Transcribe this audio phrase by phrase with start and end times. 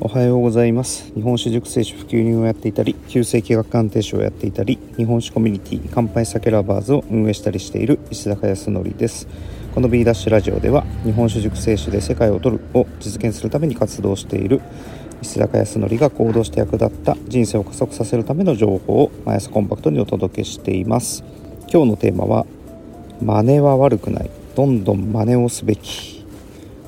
[0.00, 1.12] おはようございます。
[1.14, 9.26] 日本酒熟成酒普及人をやっていたり旧世紀学鑑定士をやっていたり日本酒コミュニティ乾杯酒ラバーズを運営したりしている石坂康則です。
[9.74, 14.60] この B ダッシュラジオでは日本酒熟成酒で世界を取るを実現するために活動している
[15.20, 21.24] 石坂康則が行動して役立った人生を加速させるための情報を毎朝コンパクトにお届けしています。
[21.72, 22.46] 今日のテーマは
[23.20, 24.30] 真似は悪くない。
[24.54, 26.24] どんどん真似をすべき。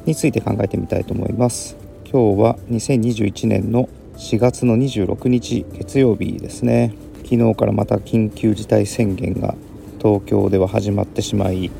[0.06, 1.79] について考えてみたいと思います。
[2.12, 6.92] 今日は2021年の4月の26日月曜日ですね。
[7.18, 9.54] 昨日からまた緊急事態宣言が
[9.98, 11.70] 東京では始まってしまい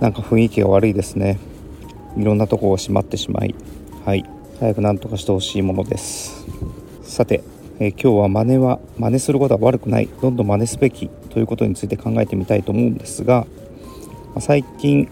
[0.00, 1.38] なんか雰囲気が悪いですね。
[2.16, 3.54] いろんなとこが閉まってしまい
[4.06, 4.24] はい。
[4.58, 6.46] 早く何とかしてほしいものです。
[7.02, 7.44] さて、
[7.78, 10.08] えー、今日は真似は真似することは悪くない。
[10.22, 13.46] どんどん真似すべきということについて考えてみたいと思うんですが
[14.38, 15.10] 最近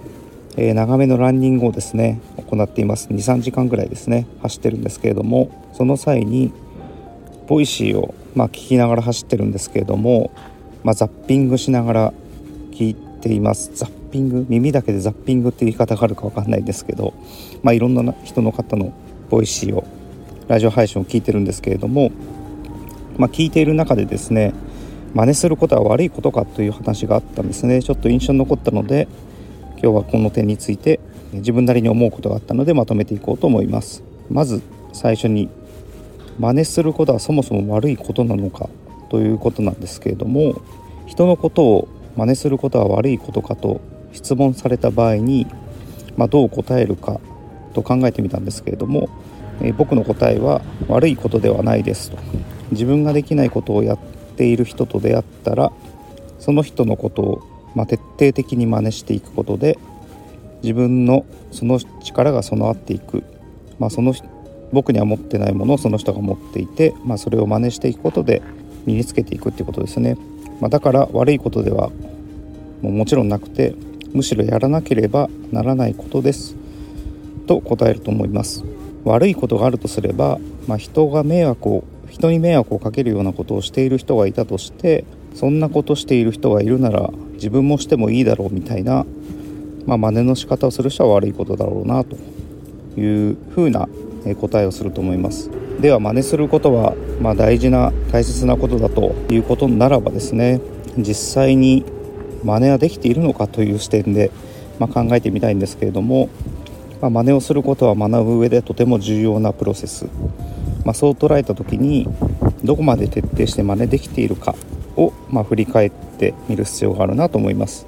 [0.57, 3.09] えー、長めのランニングをですね行っています。
[3.09, 6.53] 2、3時間ぐらいですね走ってるんですけれどもその際に
[7.47, 10.31] ボイシーを、まあ、聞きながら走ってるんですけれども、
[10.83, 12.13] まあ、ザッピングしながら
[12.73, 13.71] 聞いています。
[13.75, 14.47] ザッピング？
[14.49, 17.15] 耳だけでザッピングっていう言い方があるか分かんないですけど、
[17.63, 18.93] まあ、いろんな人の方の
[19.29, 19.85] ボイシーを
[20.49, 22.13] ラジオ配信を聞いてるんですけれども、
[23.19, 24.55] まあ、聞いている中でですね
[25.15, 27.83] 真似することは悪いことかという話があったんですね。
[27.83, 29.09] ちょっと印象に残ったので
[29.85, 30.99] 今日はこの点について
[31.35, 34.03] 自分なりに思うことがあったのでまとめていこうと思います。
[34.31, 34.63] まず
[34.95, 35.51] 最初に
[36.39, 38.71] 真似することはそもそも悪いことなのか
[39.11, 40.63] ということなんですけれども
[41.05, 43.83] 人のことを真似することは悪いことかと
[44.15, 45.47] 質問された場合に、
[46.17, 47.21] まあ、どう答えるか
[47.75, 49.11] と考えてみたんですけれども、
[49.61, 52.17] え、僕の答えは悪いことではないですと。
[52.71, 53.99] 自分ができないことをやっ
[54.39, 55.73] ている人と出会ったら
[56.39, 59.79] その人のことをまあ、徹底的に真似していくことで
[60.63, 63.23] 自分のその力が備わっていく、
[63.79, 64.15] まあ、その
[64.73, 68.43] 僕には持ってないものをその人が持っていて、まあ、それを真似していくことで
[68.87, 70.17] 身につけていくっていうことですね、
[70.61, 71.91] まあ、だから悪いことでは
[72.83, 73.75] ももちろんなくて
[74.13, 76.57] むしろやらなければならないことです。
[77.47, 78.65] と答えると思います。
[79.05, 85.05] 悪いことがあるとすれば、まあ、人が迷惑を人に迷惑をかけるようなことをしている人がいたとして
[85.35, 89.05] そんなことしている人がいるなら自分もしてもいいだろうみたいな、
[89.87, 92.17] まあ、真似の仕方をする人は悪いことだろうなと。
[92.97, 93.89] いうふうな
[94.41, 95.51] 答えをすると思います。
[95.81, 100.61] では真似することは、まあ、大事な大切なことだということならばですね
[100.97, 101.85] 実際に
[102.45, 104.31] 真似はできているのかという視点で、
[104.79, 106.31] まあ、考えてみたいんですけれども、
[107.01, 110.07] まあ、真似をすることは学ぶ上でとても重要なプロセス、
[110.85, 112.09] まあ、そう捉えた時に
[112.63, 114.55] どこまで徹底して真似できているか
[114.97, 117.87] を、まあ、振り返ってみる必要があるなと思います。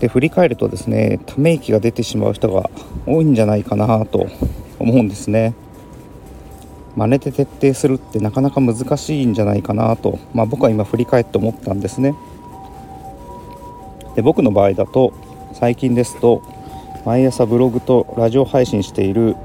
[0.00, 2.70] で振り返るとですねため息が出てしまう人が
[3.06, 4.26] 多いんじゃないかなと
[4.78, 5.54] 思うんですね。
[6.96, 12.14] 真似て徹底するってなかなか難しいんじゃないかなと、まあ、僕は今振り返って思ったんですね。
[14.14, 15.12] で僕の場合だと
[15.52, 16.42] 最近ですと
[17.04, 19.36] 毎朝ブログとラジオ配信している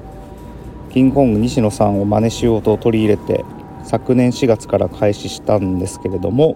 [0.91, 3.45] キングコング西野さんを真似しようと取り入れて
[3.83, 6.55] 昨年4月から開始したんですけれども、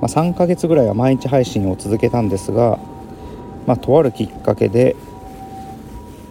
[0.00, 2.78] まあ、3ヶ月ぐらいは毎日配信を続けたんですが、
[3.66, 4.96] まあ、とあるきっかけで、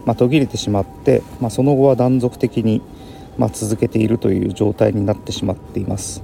[0.04, 2.82] まあ、途切れてしまって、まその後は断続的に、
[3.36, 6.22] ま続けているという状態になってしまっています。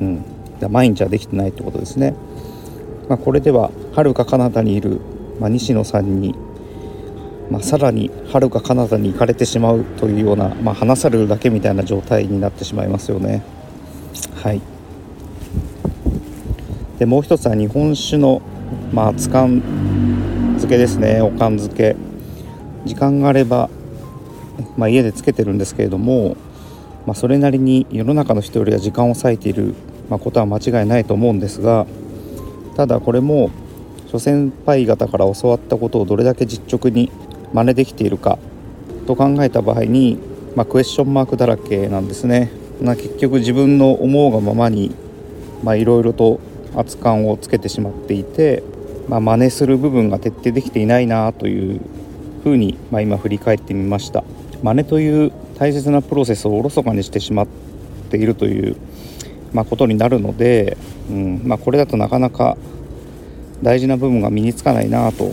[0.00, 0.24] うん、
[0.70, 2.14] 毎日はできてないってことですね。
[3.08, 5.00] まこれでははるか彼方にいる、
[5.40, 6.34] ま西野さんに
[7.52, 13.42] まあ、さらにはるか彼方に行かれてしまうというような、まあ、話されるだけみたいな状態になってしまいますよね。
[14.42, 14.62] はい。
[16.98, 18.40] でもう一つは日本酒の、
[18.90, 19.60] まあ、つかん
[20.52, 21.20] 漬けですね。
[21.20, 21.94] おかん漬け。
[22.86, 23.68] 時間があれば、
[24.78, 26.38] まあ、家でつけてるんですけれども、
[27.06, 29.74] まあ、それなりに世の中の人よりは時間を割いている、
[30.08, 31.86] まあ、ことは間違いないと思うんですが
[32.76, 33.50] ただこれも
[34.10, 37.10] 諸先輩方から教わったことをどれだけ実直に
[37.52, 38.38] 真似できているか
[39.06, 40.18] と考えた場合に、
[40.54, 42.50] まあ、クエスチョンマークだらけなんですね。
[42.80, 44.94] ま、結局自分の思うがままに
[45.64, 46.40] いろいろと
[46.74, 48.62] 圧感をつけてしまっていて、
[49.08, 51.80] まあ、真似する部分が徹底できていないなという
[52.42, 54.24] ふうに、まあ、今振り返ってみました
[54.62, 57.46] 真似という大切なプロセスをおろそかにしてしまっ
[58.10, 58.76] ているという、
[59.52, 60.76] まあ、ことになるので、
[61.10, 62.56] うんまあ、これだとなかなか
[63.62, 65.32] 大事な部分が身につかないなと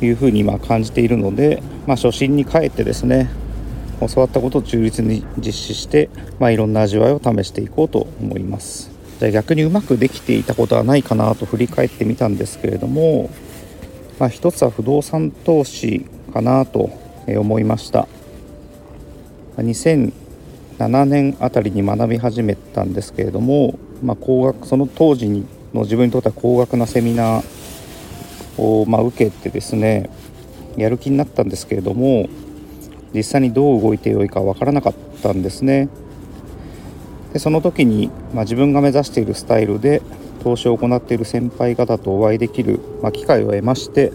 [0.00, 3.28] いうふうに今感じているので、まあ、初心に帰ってですね
[4.00, 6.08] 教わったことを忠実に実施して、
[6.38, 8.90] まあ、いろんな味わいを試していこうと思います。
[9.18, 13.30] じゃあ逆にうまくできていたことはないかなと振り返ってみたんですけれども、
[14.20, 16.90] まあ、一つは不動産投資かなと
[17.26, 18.06] 思いました。
[19.56, 20.12] 2007
[21.04, 25.28] 年あたりに学び始めたんですけれども、まあ、高額その当時
[25.74, 27.57] の自分にとっては高額なセミナー
[28.58, 30.10] を、まあ、受けてですね
[30.76, 32.28] やる気になったんですけれども
[33.14, 35.88] 実際にどう動いてよいかわからなかったんですね。
[37.32, 40.02] でその時に、まあ、自分が目指しているスタイルで
[40.42, 44.12] 投資を行っている先輩方とお会いできる、まあ、機会を得まして、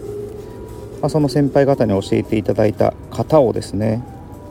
[1.00, 4.02] まあ、その先輩方に教えていただいた型をですね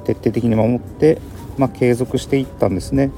[0.05, 1.19] 徹底的に守って、
[1.57, 3.11] ま、継続していったんですね、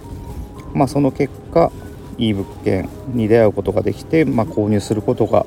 [0.74, 1.72] ま、その結果
[2.18, 5.46] いい物件に出会うことができて、ま、購入することが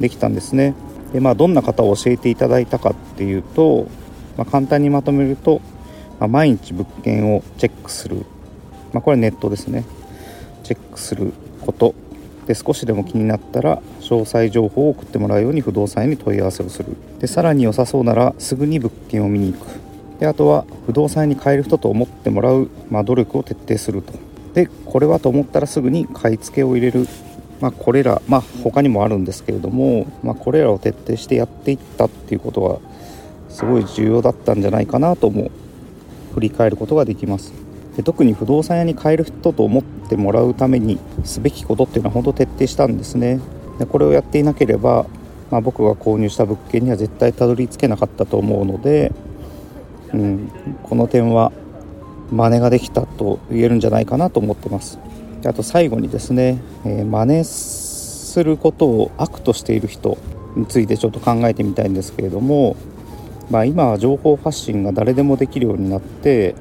[0.00, 0.74] できたんですね。
[1.12, 3.88] で、まあ、どんな方を教えていただいたかっていうと、
[4.36, 5.60] まあ、簡単にまとめると、
[6.20, 8.24] まあ、毎日物件をチェックする、
[8.92, 9.84] まあ、これネットですね。
[10.62, 11.94] チェックすること。
[12.46, 16.96] で少しでも気になったら詳細情報を送ってもらうように不動産屋に問い合わせをする。
[17.18, 19.66] でさらに良さそうならすぐに物件を見に行く。
[20.20, 24.12] であとは不動産屋に買える人と思ってもらう、まあ、努力を徹底すると。
[24.54, 27.08] でこれはと思ったらすぐに買い付けを入れる。
[27.60, 32.78] まあ、これら、まあ、他にもあるんですけれども、まあ、これらを徹底してやっていったっていうことは
[33.48, 35.50] すごい重要だったんじゃないかなとも
[36.34, 37.52] 振り返ることができます。
[37.96, 43.40] で特に不動産屋に買える人と思ってもらうためにすべきことっていうのは本当徹底したんですね。
[43.78, 45.06] でこれをやっていなければ、
[45.50, 49.12] まあ、僕が購入した物件には絶対たどり着けなかったと思うので、
[50.12, 50.50] うん、
[50.82, 51.52] この点は
[52.30, 54.98] 真似ができたと言えるんじゃないかなと思ってます。
[55.44, 60.18] あと最後にですね、えー、真似することを悪としている人
[60.56, 62.76] についてちょっと考えてみたいんですけれども、
[63.50, 66.54] まあ、今は情報発信が誰でもできるようになって、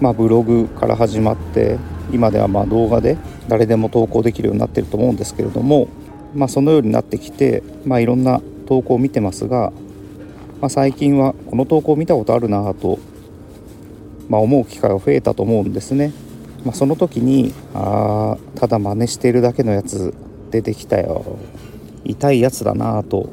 [0.00, 1.78] まあ、ブログから始まって
[2.12, 3.16] 今ではま動画で
[3.48, 5.88] 誰でも投稿できるようになってると思うんですけれども、
[6.34, 9.72] まあ、そのようになってきて、まあ、いろんな投稿を見てますが、
[10.60, 12.98] まあ、最近はこの投稿を見たことあるなと、
[14.28, 16.12] ま、思う機会が増えたと思うんですね。
[16.64, 20.14] まあ、その時にあただ真似しているだけのやつ
[20.50, 21.38] 出てきたよ。
[22.04, 23.30] 痛いやつだなと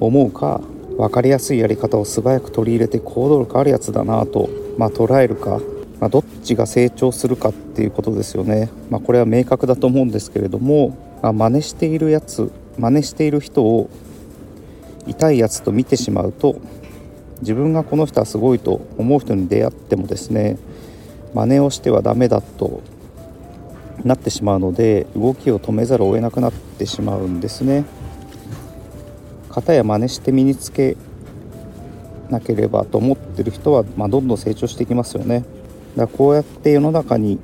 [0.00, 0.60] 思うか
[0.96, 5.60] 分かりやすいやり方を素早く取り入れて行動力あるやつだなと、まあ、捉えるか、
[6.00, 13.90] まあ、どっちが成長するかっていうことですよね、まあ、これは明確だと思うんですけれども、まあ、真似しているやつ真似している人を
[15.06, 16.60] 痛いやつと見てしまうと
[17.40, 20.58] 自分がこの人はすごいと思う人に出会ってもですね
[21.34, 22.82] 真似をしてはダメだと
[24.04, 27.84] なってしまうので動きを止めざるを得なくなってしまうんですね。
[29.50, 30.96] 型や真似して身につけ
[32.30, 35.44] なければと思ってる人は、まあ、どんどん成長していきますよね。
[35.96, 37.38] だからこうやって世の中に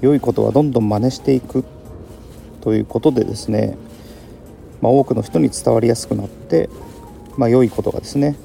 [0.00, 1.64] 良いことはどんどん真似していく
[2.60, 3.76] ということでですね、
[4.80, 6.68] まあ、多くの人に伝わりやすくなって、
[7.36, 8.36] まあ、良いことがですね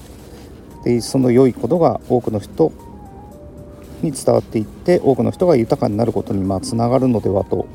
[0.84, 2.72] でその良いことが多くの人
[4.02, 7.68] に伝わっていって多くの人が豊かになることにまあつながるのではと、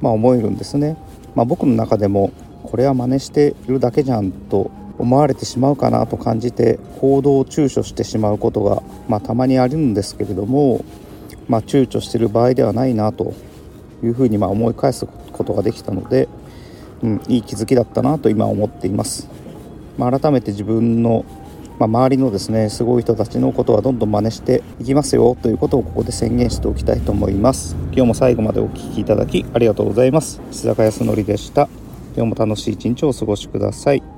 [0.00, 0.96] まあ、思えるんですね。
[1.34, 2.32] まあ、僕の中でも
[2.62, 10.84] これは真似しているだけじゃんと思われてしまうかなと感じて行動を躊躇してしまうことが、まあ、たまにあるんですけれども、
[11.48, 13.34] まあ、躊躇してる場合ではないなと
[14.02, 16.28] いうふうにま思い返すことができたので、
[17.02, 19.28] うん、いい気づきだったなと今思っています。
[19.98, 21.24] まあ、改めて自分の
[21.78, 27.76] まあ、周りのですねすごい人たちのことはどんどん真似していきますよということをここで宣言しておきたいと思います。
[27.92, 30.40] 今日も最後までお聴きいただきありがとうございます。
[30.50, 31.68] 石坂康則でした。
[32.16, 34.13] 今日も楽しい一日をお過ごしください。